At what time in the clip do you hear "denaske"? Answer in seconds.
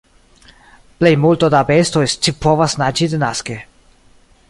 3.15-3.63